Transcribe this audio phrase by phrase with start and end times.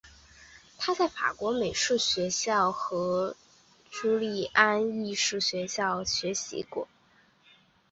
[0.79, 3.35] 他在法国美术学校和
[3.91, 6.87] 朱利安艺术学校学习过。